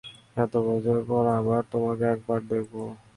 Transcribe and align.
এত 0.37 0.53
বছর 0.67 0.97
পর 1.09 1.23
আবার 1.37 1.61
তোমাকে 1.73 2.03
একবার 2.13 2.39
দেখবো। 2.51 2.83